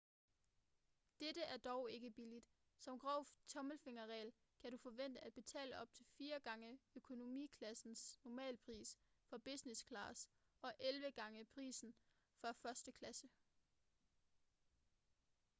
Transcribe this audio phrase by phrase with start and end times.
[1.19, 4.31] dette er dog ikke billigt som grov tommelfingerregel
[4.61, 8.97] kan du forvente at betale op til fire gange økonomiklassens normalpris
[9.29, 10.29] for business-class
[10.61, 11.93] og elleve gange prisen
[12.37, 13.29] for første klasse